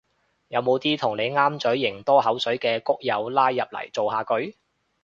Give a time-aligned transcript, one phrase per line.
[0.47, 4.57] 有冇啲同你啱嘴型多口水嘅谷友拉入嚟造下句